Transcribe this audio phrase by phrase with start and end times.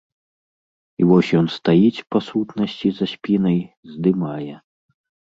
[1.01, 3.59] І вось ён стаіць, па сутнасці, за спінай,
[3.93, 4.53] здымае.